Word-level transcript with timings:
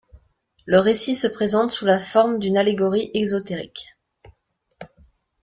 Le 0.65 0.79
récit 0.79 1.13
se 1.13 1.27
présente 1.27 1.69
sous 1.69 1.85
la 1.85 1.99
forme 1.99 2.39
d'une 2.39 2.57
allégorie 2.57 3.11
exotérique. 3.13 3.95